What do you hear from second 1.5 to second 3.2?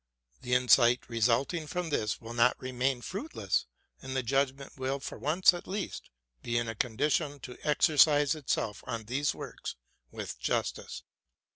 from this will not remain